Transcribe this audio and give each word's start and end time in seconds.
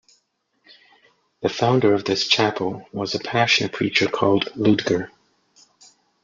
The 1.43 1.49
founder 1.49 1.93
of 1.93 2.05
this 2.05 2.27
chapel 2.27 2.87
was 2.91 3.13
a 3.13 3.19
passionate 3.19 3.73
preacher 3.73 4.07
called 4.07 4.45
Liudger. 4.55 5.11